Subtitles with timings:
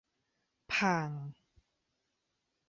[0.71, 1.11] ผ่าง!